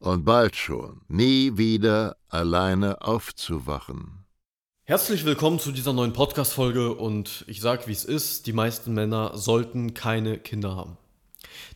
[0.00, 4.24] und bald schon nie wieder alleine aufzuwachen.
[4.84, 9.36] Herzlich willkommen zu dieser neuen Podcast-Folge und ich sage, wie es ist: die meisten Männer
[9.36, 10.96] sollten keine Kinder haben.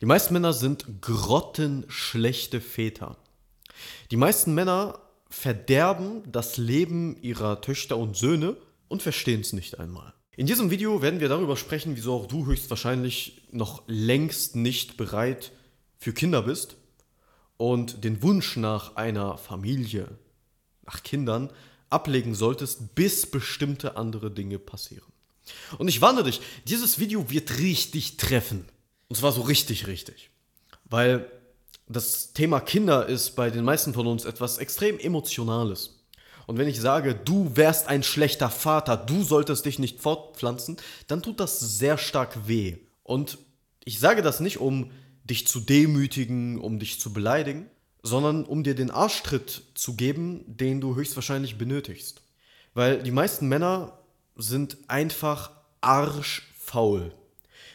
[0.01, 3.19] Die meisten Männer sind grottenschlechte Väter.
[4.11, 8.57] Die meisten Männer verderben das Leben ihrer Töchter und Söhne
[8.89, 10.15] und verstehen es nicht einmal.
[10.37, 15.53] In diesem Video werden wir darüber sprechen, wieso auch du höchstwahrscheinlich noch längst nicht bereit
[15.99, 16.77] für Kinder bist
[17.73, 20.19] und den Wunsch nach einer Familie,
[20.85, 21.51] nach Kindern
[21.89, 25.11] ablegen solltest, bis bestimmte andere Dinge passieren.
[25.79, 28.67] Und ich warne dich, dieses Video wird richtig treffen.
[29.09, 30.29] Und zwar so richtig, richtig.
[30.85, 31.31] Weil
[31.89, 36.05] das Thema Kinder ist bei den meisten von uns etwas extrem Emotionales.
[36.47, 41.23] Und wenn ich sage, du wärst ein schlechter Vater, du solltest dich nicht fortpflanzen, dann
[41.23, 42.77] tut das sehr stark weh.
[43.05, 43.39] Und
[43.87, 44.91] ich sage das nicht, um
[45.25, 47.67] dich zu demütigen, um dich zu beleidigen,
[48.03, 52.23] sondern um dir den Arschtritt zu geben, den du höchstwahrscheinlich benötigst.
[52.75, 53.99] Weil die meisten Männer
[54.37, 55.51] sind einfach
[55.81, 57.13] arschfaul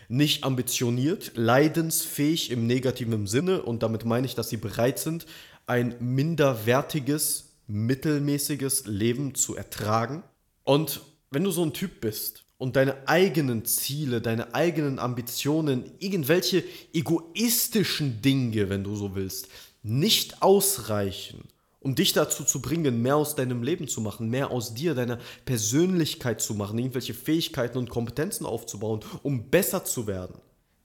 [0.09, 5.27] nicht ambitioniert, leidensfähig im negativen Sinne und damit meine ich, dass sie bereit sind,
[5.67, 10.23] ein minderwertiges, mittelmäßiges Leben zu ertragen.
[10.63, 16.63] Und wenn du so ein Typ bist und deine eigenen Ziele, deine eigenen Ambitionen, irgendwelche
[16.93, 19.47] egoistischen Dinge, wenn du so willst,
[19.81, 21.45] nicht ausreichen,
[21.79, 25.19] um dich dazu zu bringen, mehr aus deinem Leben zu machen, mehr aus dir, deiner
[25.45, 30.35] Persönlichkeit zu machen, irgendwelche Fähigkeiten und Kompetenzen aufzubauen, um besser zu werden,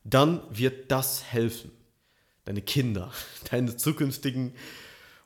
[0.04, 1.72] dann wird das helfen.
[2.44, 3.12] Deine Kinder,
[3.50, 4.54] deine zukünftigen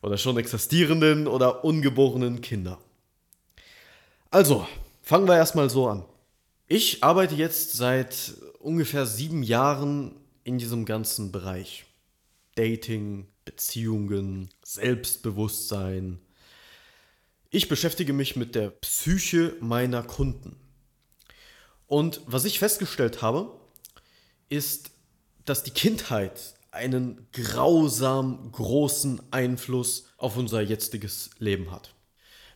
[0.00, 2.78] oder schon existierenden oder ungeborenen Kinder.
[4.30, 4.66] Also,
[5.02, 6.04] fangen wir erstmal so an.
[6.70, 10.14] Ich arbeite jetzt seit ungefähr sieben Jahren
[10.44, 11.86] in diesem ganzen Bereich.
[12.56, 16.20] Dating, Beziehungen, Selbstbewusstsein.
[17.48, 20.56] Ich beschäftige mich mit der Psyche meiner Kunden.
[21.86, 23.50] Und was ich festgestellt habe,
[24.50, 24.90] ist,
[25.46, 31.94] dass die Kindheit einen grausam großen Einfluss auf unser jetziges Leben hat.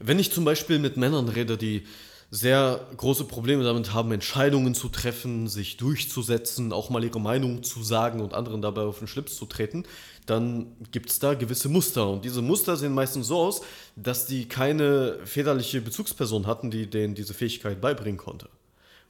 [0.01, 1.87] Wenn ich zum Beispiel mit Männern rede, die
[2.35, 7.83] sehr große Probleme damit haben, Entscheidungen zu treffen, sich durchzusetzen, auch mal ihre Meinung zu
[7.83, 9.85] sagen und anderen dabei auf den Schlips zu treten,
[10.25, 12.09] dann gibt es da gewisse Muster.
[12.09, 13.61] Und diese Muster sehen meistens so aus,
[13.97, 18.49] dass die keine väterliche Bezugsperson hatten, die denen diese Fähigkeit beibringen konnte.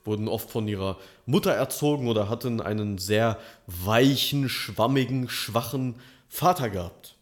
[0.04, 5.94] Wurden oft von ihrer Mutter erzogen oder hatten einen sehr weichen, schwammigen, schwachen
[6.28, 7.14] Vater gehabt.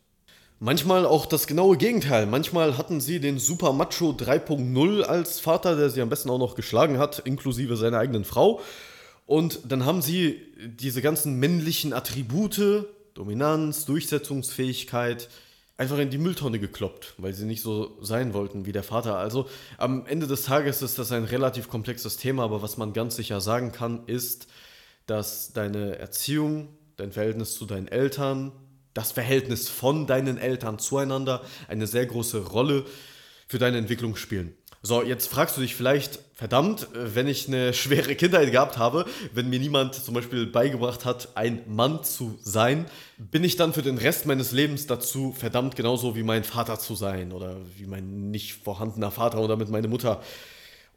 [0.63, 2.27] Manchmal auch das genaue Gegenteil.
[2.27, 6.55] Manchmal hatten sie den Super Macho 3.0 als Vater, der sie am besten auch noch
[6.55, 8.61] geschlagen hat, inklusive seiner eigenen Frau.
[9.25, 12.85] Und dann haben sie diese ganzen männlichen Attribute,
[13.15, 15.31] Dominanz, Durchsetzungsfähigkeit,
[15.79, 19.17] einfach in die Mülltonne gekloppt, weil sie nicht so sein wollten wie der Vater.
[19.17, 23.17] Also am Ende des Tages ist das ein relativ komplexes Thema, aber was man ganz
[23.17, 24.47] sicher sagen kann, ist,
[25.07, 26.69] dass deine Erziehung,
[26.99, 28.53] dein Verhältnis zu deinen Eltern,
[28.95, 32.85] das Verhältnis von deinen Eltern zueinander eine sehr große Rolle
[33.47, 34.55] für deine Entwicklung spielen.
[34.83, 39.51] So, jetzt fragst du dich vielleicht, verdammt, wenn ich eine schwere Kindheit gehabt habe, wenn
[39.51, 42.87] mir niemand zum Beispiel beigebracht hat, ein Mann zu sein,
[43.19, 46.95] bin ich dann für den Rest meines Lebens dazu verdammt genauso wie mein Vater zu
[46.95, 50.23] sein oder wie mein nicht vorhandener Vater oder mit meiner Mutter.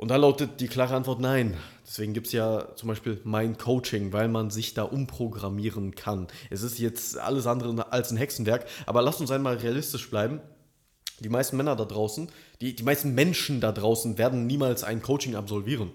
[0.04, 1.56] Und da lautet die klare Antwort nein.
[1.88, 6.28] Deswegen gibt es ja zum Beispiel mein Coaching, weil man sich da umprogrammieren kann.
[6.50, 10.42] Es ist jetzt alles andere als ein Hexenwerk, aber lasst uns einmal realistisch bleiben.
[11.22, 12.28] Die meisten Männer da draußen,
[12.60, 15.94] die, die meisten Menschen da draußen werden niemals ein Coaching absolvieren.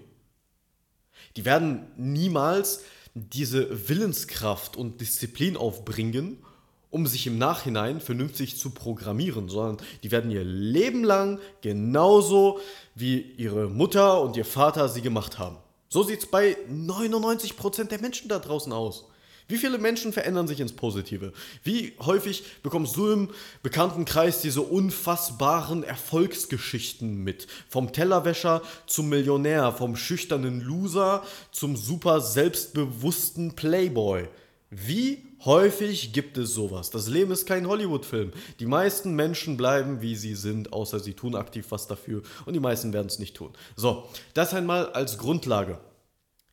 [1.37, 2.81] Die werden niemals
[3.13, 6.43] diese Willenskraft und Disziplin aufbringen,
[6.91, 12.59] um sich im Nachhinein vernünftig zu programmieren, sondern die werden ihr Leben lang genauso
[12.95, 15.57] wie ihre Mutter und ihr Vater sie gemacht haben.
[15.89, 19.05] So sieht es bei 99% der Menschen da draußen aus.
[19.49, 21.33] Wie viele Menschen verändern sich ins Positive?
[21.63, 23.29] Wie häufig bekommst du im
[23.63, 27.47] Bekanntenkreis diese unfassbaren Erfolgsgeschichten mit?
[27.67, 34.27] Vom Tellerwäscher zum Millionär, vom schüchternen Loser zum super selbstbewussten Playboy.
[34.69, 36.91] Wie häufig gibt es sowas?
[36.91, 38.31] Das Leben ist kein Hollywood-Film.
[38.59, 42.59] Die meisten Menschen bleiben, wie sie sind, außer sie tun aktiv was dafür und die
[42.59, 43.51] meisten werden es nicht tun.
[43.75, 45.79] So, das einmal als Grundlage.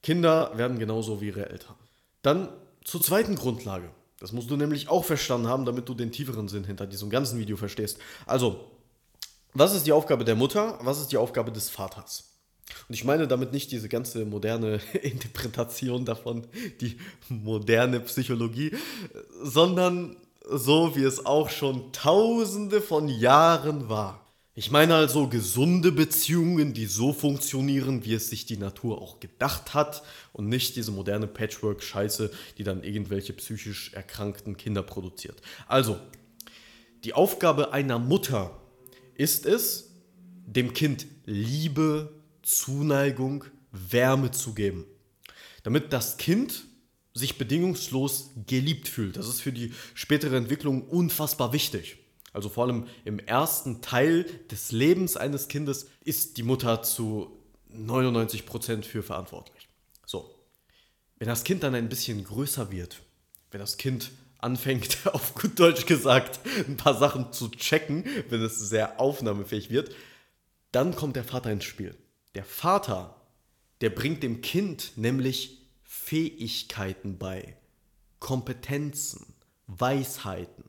[0.03, 1.75] Kinder werden genauso wie ihre Eltern.
[2.23, 2.49] Dann
[2.85, 3.91] zur zweiten Grundlage.
[4.19, 7.39] Das musst du nämlich auch verstanden haben, damit du den tieferen Sinn hinter diesem ganzen
[7.39, 7.99] Video verstehst.
[8.25, 8.71] Also,
[9.53, 10.79] was ist die Aufgabe der Mutter?
[10.81, 12.36] Was ist die Aufgabe des Vaters?
[12.89, 16.47] Und ich meine damit nicht diese ganze moderne Interpretation davon,
[16.81, 16.97] die
[17.29, 18.73] moderne Psychologie,
[19.43, 20.17] sondern
[20.49, 24.27] so wie es auch schon tausende von Jahren war.
[24.59, 29.75] Ich meine also gesunde Beziehungen, die so funktionieren, wie es sich die Natur auch gedacht
[29.75, 30.03] hat
[30.33, 35.43] und nicht diese moderne Patchwork-Scheiße, die dann irgendwelche psychisch erkrankten Kinder produziert.
[35.69, 35.99] Also,
[37.05, 38.59] die Aufgabe einer Mutter
[39.15, 39.91] ist es,
[40.47, 42.16] dem Kind Liebe,
[42.47, 44.85] Zuneigung, Wärme zu geben,
[45.65, 46.65] damit das Kind
[47.13, 49.17] sich bedingungslos geliebt fühlt.
[49.17, 51.99] Das ist für die spätere Entwicklung unfassbar wichtig.
[52.33, 57.37] Also vor allem im ersten Teil des Lebens eines Kindes ist die Mutter zu
[57.75, 59.69] 99% für verantwortlich.
[60.05, 60.31] So,
[61.19, 63.03] wenn das Kind dann ein bisschen größer wird,
[63.51, 66.39] wenn das Kind anfängt, auf gut Deutsch gesagt,
[66.69, 69.95] ein paar Sachen zu checken, wenn es sehr aufnahmefähig wird,
[70.71, 71.97] dann kommt der Vater ins Spiel.
[72.37, 73.17] Der Vater,
[73.81, 77.57] der bringt dem Kind nämlich Fähigkeiten bei,
[78.19, 79.25] Kompetenzen,
[79.67, 80.65] Weisheiten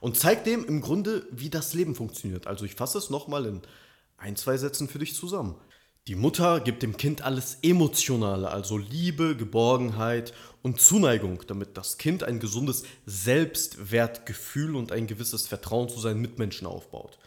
[0.00, 2.46] und zeigt dem im Grunde, wie das Leben funktioniert.
[2.46, 3.62] Also ich fasse es nochmal in
[4.16, 5.56] ein, zwei Sätzen für dich zusammen.
[6.06, 10.32] Die Mutter gibt dem Kind alles Emotionale, also Liebe, Geborgenheit
[10.62, 16.68] und Zuneigung, damit das Kind ein gesundes Selbstwertgefühl und ein gewisses Vertrauen zu seinen Mitmenschen
[16.68, 17.18] aufbaut.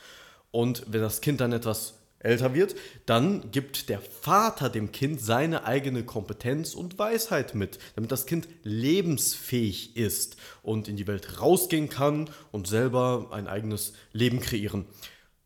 [0.52, 1.96] Und wenn das Kind dann etwas
[2.26, 2.76] älter wird,
[3.06, 8.48] dann gibt der Vater dem Kind seine eigene Kompetenz und Weisheit mit, damit das Kind
[8.64, 14.86] lebensfähig ist und in die Welt rausgehen kann und selber ein eigenes Leben kreieren.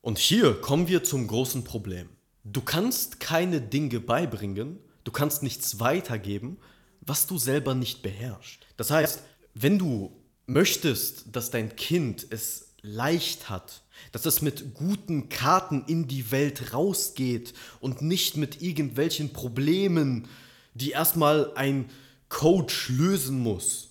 [0.02, 2.10] Und hier kommen wir zum großen Problem.
[2.44, 6.58] Du kannst keine Dinge beibringen, du kannst nichts weitergeben,
[7.02, 8.66] was du selber nicht beherrschst.
[8.78, 9.24] Das heißt,
[9.54, 10.12] wenn du
[10.46, 16.74] möchtest, dass dein Kind es leicht hat, dass es mit guten Karten in die Welt
[16.74, 20.28] rausgeht und nicht mit irgendwelchen Problemen,
[20.74, 21.90] die erstmal ein
[22.30, 23.90] Coach lösen muss.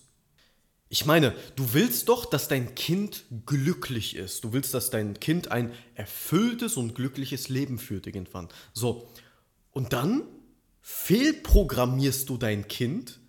[0.91, 4.43] Ich meine, du willst doch, dass dein Kind glücklich ist.
[4.43, 8.47] Du willst, dass dein Kind ein erfülltes und glückliches Leben führt irgendwann.
[8.73, 9.07] So,
[9.71, 10.23] und dann
[10.81, 13.19] fehlprogrammierst du dein Kind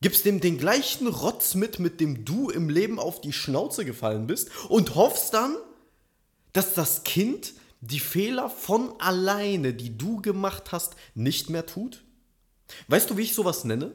[0.00, 4.26] gibst dem den gleichen Rotz mit, mit dem du im Leben auf die Schnauze gefallen
[4.26, 5.56] bist und hoffst dann,
[6.52, 12.04] dass das Kind die Fehler von alleine, die du gemacht hast, nicht mehr tut?
[12.88, 13.92] Weißt du, wie ich sowas nenne?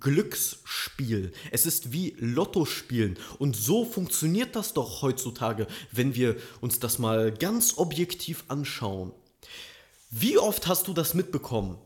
[0.00, 1.32] Glücksspiel.
[1.52, 3.18] Es ist wie Lotto spielen.
[3.38, 9.12] Und so funktioniert das doch heutzutage, wenn wir uns das mal ganz objektiv anschauen.
[10.10, 11.78] Wie oft hast du das mitbekommen,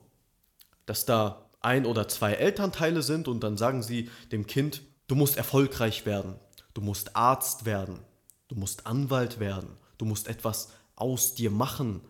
[0.86, 5.36] dass da ein oder zwei Elternteile sind und dann sagen sie dem Kind, du musst
[5.36, 6.34] erfolgreich werden,
[6.74, 8.00] du musst Arzt werden,
[8.48, 12.00] du musst Anwalt werden, du musst etwas aus dir machen,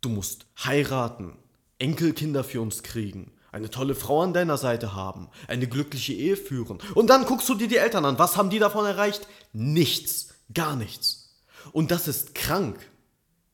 [0.00, 1.36] du musst heiraten,
[1.78, 6.78] Enkelkinder für uns kriegen, eine tolle Frau an deiner Seite haben, eine glückliche Ehe führen.
[6.94, 8.18] Und dann guckst du dir die Eltern an.
[8.18, 9.26] Was haben die davon erreicht?
[9.52, 11.42] Nichts, gar nichts.
[11.72, 12.78] Und das ist krank.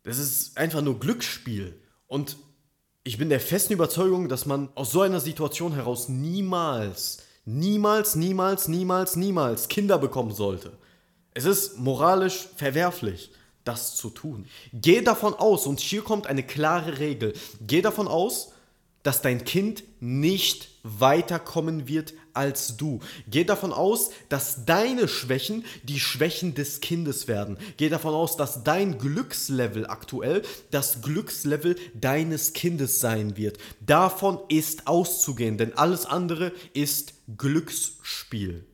[0.04, 1.80] Das ist einfach nur Glücksspiel.
[2.06, 2.36] Und
[3.08, 8.68] ich bin der festen Überzeugung, dass man aus so einer Situation heraus niemals, niemals, niemals,
[8.68, 10.72] niemals, niemals Kinder bekommen sollte.
[11.32, 13.30] Es ist moralisch verwerflich,
[13.64, 14.44] das zu tun.
[14.74, 17.32] Geh davon aus, und hier kommt eine klare Regel,
[17.66, 18.52] geh davon aus,
[19.02, 23.00] dass dein Kind nicht weiterkommen wird als du.
[23.28, 27.58] Geh davon aus, dass deine Schwächen die Schwächen des Kindes werden.
[27.76, 33.58] Geh davon aus, dass dein Glückslevel aktuell das Glückslevel deines Kindes sein wird.
[33.80, 38.67] Davon ist auszugehen, denn alles andere ist Glücksspiel.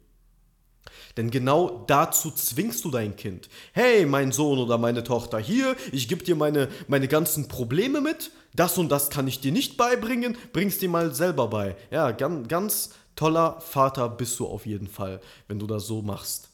[1.16, 3.49] Denn genau dazu zwingst du dein Kind.
[3.73, 8.33] Hey, mein Sohn oder meine Tochter, hier, ich gebe dir meine, meine ganzen Probleme mit.
[8.54, 11.76] Das und das kann ich dir nicht beibringen, bringst dir mal selber bei.
[11.90, 16.50] Ja, ganz, ganz toller Vater bist du auf jeden Fall, wenn du das so machst.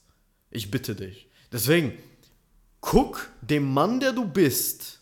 [0.50, 1.28] Ich bitte dich.
[1.52, 1.92] Deswegen,
[2.80, 5.00] guck dem Mann, der du bist,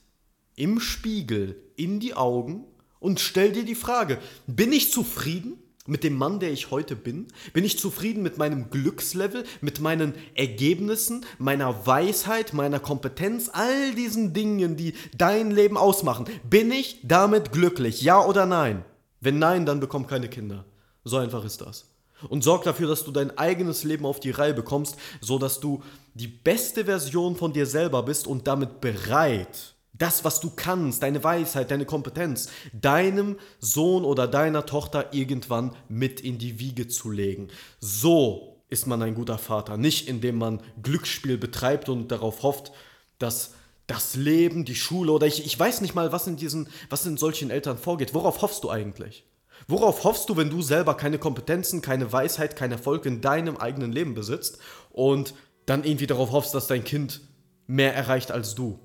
[0.55, 2.65] im Spiegel in die Augen
[3.01, 7.27] und stell dir die Frage, bin ich zufrieden mit dem Mann, der ich heute bin?
[7.53, 14.33] Bin ich zufrieden mit meinem Glückslevel, mit meinen Ergebnissen, meiner Weisheit, meiner Kompetenz, all diesen
[14.33, 16.27] Dingen, die dein Leben ausmachen?
[16.49, 18.03] Bin ich damit glücklich?
[18.03, 18.85] Ja oder nein?
[19.21, 20.65] Wenn nein, dann bekomm keine Kinder.
[21.05, 21.87] So einfach ist das.
[22.29, 25.83] Und sorg dafür, dass du dein eigenes Leben auf die Reihe bekommst, so dass du
[26.15, 31.23] die beste Version von dir selber bist und damit bereit, das, was du kannst, deine
[31.23, 37.49] Weisheit, deine Kompetenz, deinem Sohn oder deiner Tochter irgendwann mit in die Wiege zu legen.
[37.81, 42.73] So ist man ein guter Vater, nicht indem man Glücksspiel betreibt und darauf hofft,
[43.19, 43.55] dass
[43.87, 47.17] das Leben, die Schule oder ich, ich weiß nicht mal, was in diesen, was in
[47.17, 48.13] solchen Eltern vorgeht.
[48.13, 49.25] Worauf hoffst du eigentlich?
[49.67, 53.91] Worauf hoffst du, wenn du selber keine Kompetenzen, keine Weisheit, kein Erfolg in deinem eigenen
[53.91, 54.59] Leben besitzt
[54.91, 55.35] und
[55.67, 57.23] dann irgendwie darauf hoffst, dass dein Kind
[57.67, 58.79] mehr erreicht als du?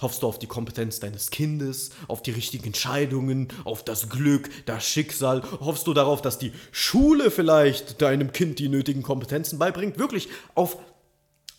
[0.00, 4.84] Hoffst du auf die Kompetenz deines Kindes, auf die richtigen Entscheidungen, auf das Glück, das
[4.84, 5.42] Schicksal?
[5.60, 9.98] Hoffst du darauf, dass die Schule vielleicht deinem Kind die nötigen Kompetenzen beibringt?
[9.98, 10.78] Wirklich, auf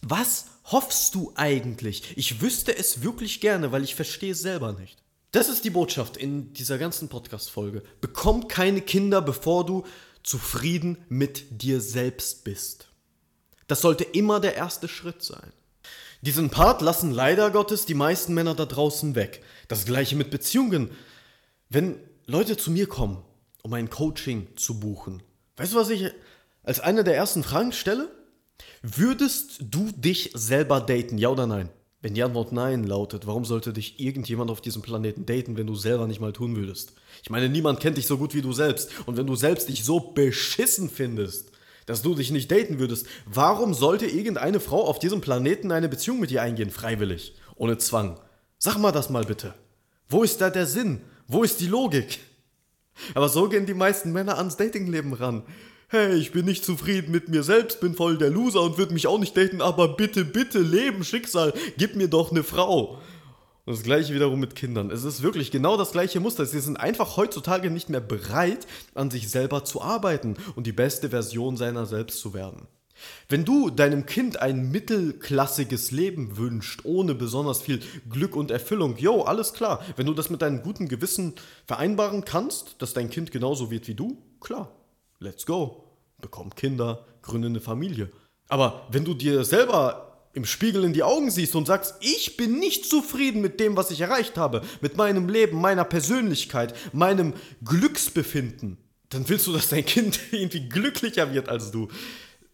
[0.01, 2.13] was hoffst du eigentlich?
[2.15, 5.01] Ich wüsste es wirklich gerne, weil ich verstehe es selber nicht.
[5.31, 7.83] Das ist die Botschaft in dieser ganzen Podcast-Folge.
[8.01, 9.83] Bekomm keine Kinder, bevor du
[10.23, 12.89] zufrieden mit dir selbst bist.
[13.67, 15.51] Das sollte immer der erste Schritt sein.
[16.25, 19.43] Diesen Part lassen leider Gottes die meisten Männer da draußen weg.
[19.67, 20.89] Das gleiche mit Beziehungen.
[21.69, 23.21] Wenn Leute zu mir kommen,
[23.61, 25.21] um ein Coaching zu buchen,
[25.57, 26.09] weißt du, was ich
[26.63, 28.09] als eine der ersten Fragen stelle?
[28.81, 31.69] Würdest du dich selber daten, ja oder nein?
[32.01, 35.75] Wenn die Antwort nein lautet, warum sollte dich irgendjemand auf diesem Planeten daten, wenn du
[35.75, 36.93] selber nicht mal tun würdest?
[37.21, 38.89] Ich meine, niemand kennt dich so gut wie du selbst.
[39.05, 41.51] Und wenn du selbst dich so beschissen findest,
[41.85, 43.07] dass du dich nicht daten würdest.
[43.25, 48.19] Warum sollte irgendeine Frau auf diesem Planeten eine Beziehung mit dir eingehen, freiwillig, ohne Zwang?
[48.57, 49.53] Sag mal das mal bitte.
[50.09, 51.01] Wo ist da der Sinn?
[51.27, 52.19] Wo ist die Logik?
[53.13, 55.43] Aber so gehen die meisten Männer ans Datingleben ran.
[55.87, 59.05] Hey, ich bin nicht zufrieden mit mir selbst, bin voll der Loser und würde mich
[59.05, 63.01] auch nicht daten, aber bitte, bitte, Leben, Schicksal, gib mir doch eine Frau.
[63.65, 64.91] Und das gleiche wiederum mit Kindern.
[64.91, 66.45] Es ist wirklich genau das gleiche Muster.
[66.45, 71.09] Sie sind einfach heutzutage nicht mehr bereit, an sich selber zu arbeiten und die beste
[71.09, 72.67] Version seiner selbst zu werden.
[73.27, 79.23] Wenn du deinem Kind ein mittelklassiges Leben wünschst, ohne besonders viel Glück und Erfüllung, jo,
[79.23, 79.83] alles klar.
[79.95, 81.33] Wenn du das mit deinem guten Gewissen
[81.65, 84.71] vereinbaren kannst, dass dein Kind genauso wird wie du, klar,
[85.19, 85.83] let's go.
[86.21, 88.09] Bekomm Kinder, gründe eine Familie.
[88.47, 92.59] Aber wenn du dir selber im Spiegel in die Augen siehst und sagst, ich bin
[92.59, 98.77] nicht zufrieden mit dem, was ich erreicht habe, mit meinem Leben, meiner Persönlichkeit, meinem Glücksbefinden,
[99.09, 101.87] dann willst du, dass dein Kind irgendwie glücklicher wird als du.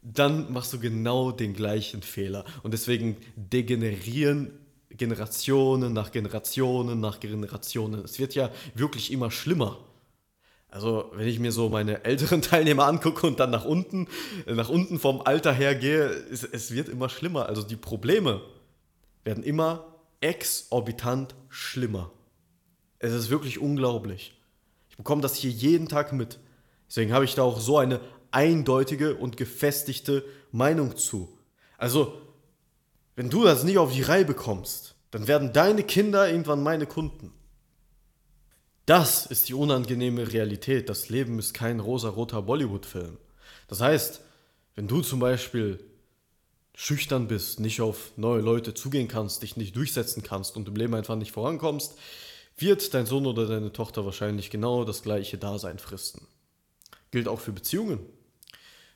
[0.03, 2.45] Dann machst du genau den gleichen Fehler.
[2.63, 4.51] Und deswegen degenerieren
[4.89, 8.03] Generationen nach Generationen nach Generationen.
[8.03, 9.79] Es wird ja wirklich immer schlimmer.
[10.71, 14.07] Also, wenn ich mir so meine älteren Teilnehmer angucke und dann nach unten,
[14.47, 17.47] nach unten vom Alter her gehe, es, es wird immer schlimmer.
[17.47, 18.41] Also die Probleme
[19.25, 22.11] werden immer exorbitant schlimmer.
[22.99, 24.39] Es ist wirklich unglaublich.
[24.89, 26.39] Ich bekomme das hier jeden Tag mit.
[26.87, 27.99] Deswegen habe ich da auch so eine
[28.31, 31.37] eindeutige und gefestigte Meinung zu.
[31.77, 32.21] Also,
[33.15, 37.33] wenn du das nicht auf die Reihe bekommst, dann werden deine Kinder irgendwann meine Kunden.
[38.91, 40.89] Das ist die unangenehme Realität.
[40.89, 43.15] Das Leben ist kein rosa-roter Bollywood-Film.
[43.69, 44.19] Das heißt,
[44.75, 45.79] wenn du zum Beispiel
[46.75, 50.93] schüchtern bist, nicht auf neue Leute zugehen kannst, dich nicht durchsetzen kannst und im Leben
[50.93, 51.97] einfach nicht vorankommst,
[52.57, 56.27] wird dein Sohn oder deine Tochter wahrscheinlich genau das gleiche Dasein fristen.
[57.11, 58.01] Gilt auch für Beziehungen.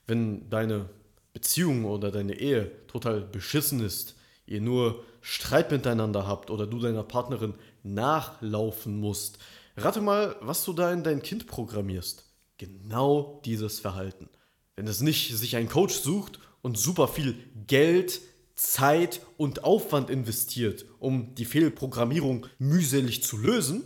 [0.08, 0.90] Wenn deine
[1.32, 7.04] Beziehung oder deine Ehe total beschissen ist, ihr nur Streit miteinander habt oder du deiner
[7.04, 9.40] Partnerin nachlaufen musst,
[9.78, 12.24] Rate mal, was du da in dein Kind programmierst.
[12.58, 14.30] Genau dieses Verhalten.
[14.78, 17.36] Wenn es nicht sich ein Coach sucht und super viel
[17.68, 18.22] Geld,
[18.56, 23.84] Zeit und Aufwand investiert, um die Fehlprogrammierung mühselig zu lösen,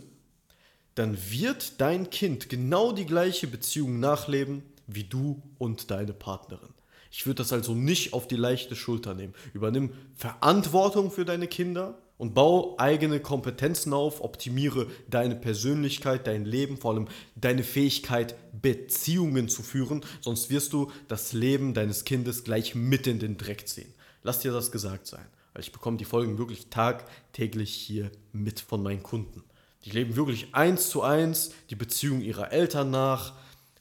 [0.94, 6.72] dann wird dein Kind genau die gleiche Beziehung nachleben wie du und deine Partnerin.
[7.10, 9.34] Ich würde das also nicht auf die leichte Schulter nehmen.
[9.54, 16.76] Übernimm Verantwortung für deine Kinder und bau eigene Kompetenzen auf, optimiere deine Persönlichkeit, dein Leben,
[16.76, 22.74] vor allem deine Fähigkeit, Beziehungen zu führen, sonst wirst du das Leben deines Kindes gleich
[22.74, 23.94] mit in den Dreck ziehen.
[24.22, 25.24] Lass dir das gesagt sein,
[25.54, 29.42] weil ich bekomme die Folgen wirklich tagtäglich hier mit von meinen Kunden.
[29.86, 33.32] Die leben wirklich eins zu eins die Beziehung ihrer Eltern nach,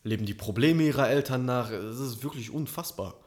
[0.06, 1.72] leben die Probleme ihrer Eltern nach.
[1.72, 3.20] Es ist wirklich unfassbar.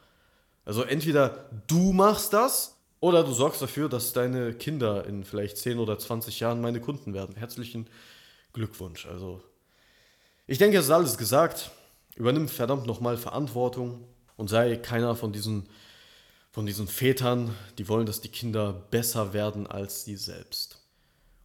[0.65, 5.81] Also entweder du machst das oder du sorgst dafür, dass deine Kinder in vielleicht 10
[5.81, 7.35] oder 20 Jahren meine Kunden werden.
[7.35, 7.89] Herzlichen
[8.53, 9.07] Glückwunsch.
[9.07, 9.43] Also,
[10.47, 11.73] ich denke, es ist alles gesagt.
[12.15, 14.05] Übernimm verdammt nochmal Verantwortung
[14.37, 15.69] und sei keiner von diesen,
[16.53, 20.79] von diesen Vätern, die wollen, dass die Kinder besser werden als sie selbst.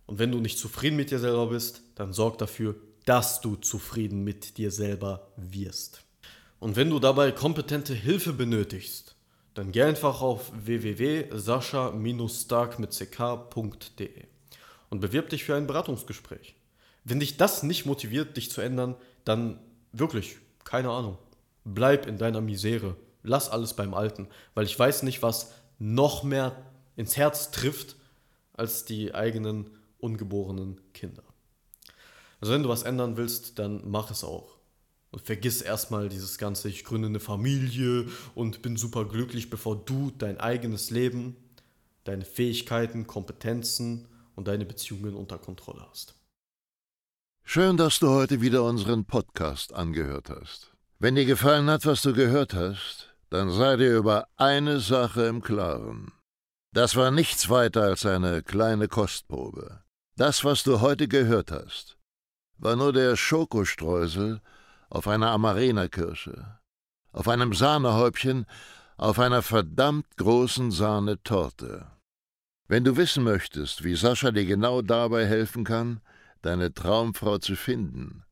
[0.06, 4.24] Und wenn du nicht zufrieden mit dir selber bist, dann sorg dafür, dass du zufrieden
[4.24, 6.04] mit dir selber wirst.
[6.60, 9.17] Und wenn du dabei kompetente Hilfe benötigst,
[9.58, 14.24] dann geh einfach auf www.sascha-stark mit ck.de
[14.92, 16.54] und bewirb dich für ein Beratungsgespräch.
[17.04, 18.96] Wenn dich das nicht motiviert, dich zu ändern,
[19.26, 19.60] dann
[19.94, 21.18] wirklich, keine Ahnung,
[21.64, 22.96] bleib in deiner Misere.
[23.24, 26.56] Lass alles beim Alten, weil ich weiß nicht, was noch mehr
[26.96, 27.96] ins Herz trifft
[28.54, 31.24] als die eigenen ungeborenen Kinder.
[32.42, 34.57] Also wenn du was ändern willst, dann mach es auch.
[35.24, 40.40] Vergiss erstmal dieses ganze, ich gründe eine Familie und bin super glücklich, bevor du dein
[40.40, 41.36] eigenes Leben,
[42.04, 46.16] deine Fähigkeiten, Kompetenzen und deine Beziehungen unter Kontrolle hast.
[47.44, 50.74] Schön, dass du heute wieder unseren Podcast angehört hast.
[51.00, 55.42] Wenn dir gefallen hat, was du gehört hast, dann sei dir über eine Sache im
[55.42, 56.12] Klaren.
[56.74, 59.84] Das war nichts weiter als eine kleine Kostprobe.
[60.16, 61.98] Das, was du heute gehört hast,
[62.58, 64.42] war nur der Schokostreusel
[64.90, 66.60] auf einer Amarena-Kirsche,
[67.12, 68.46] auf einem Sahnehäubchen,
[68.98, 71.88] auf einer verdammt großen Sahnetorte.
[72.68, 76.02] Wenn du wissen möchtest, wie Sascha dir genau dabei helfen kann,
[76.42, 78.24] deine Traumfrau zu finden,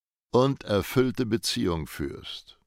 [0.31, 2.57] und erfüllte Beziehung führst.